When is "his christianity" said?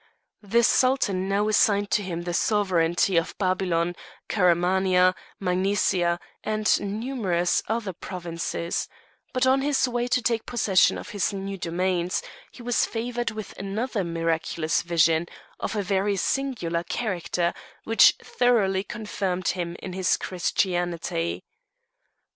19.93-21.43